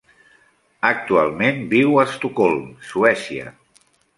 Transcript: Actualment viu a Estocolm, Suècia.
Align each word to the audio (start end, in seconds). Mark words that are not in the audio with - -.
Actualment 0.89 1.61
viu 1.75 1.99
a 1.99 2.07
Estocolm, 2.09 2.67
Suècia. 2.93 3.55